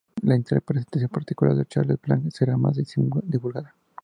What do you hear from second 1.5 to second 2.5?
de Charles Blanc